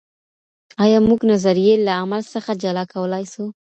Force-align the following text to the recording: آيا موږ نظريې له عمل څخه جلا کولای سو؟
آيا 0.83 0.99
موږ 1.07 1.19
نظريې 1.31 1.75
له 1.87 1.91
عمل 2.01 2.21
څخه 2.33 2.51
جلا 2.61 2.83
کولای 2.93 3.23
سو؟ 3.33 3.43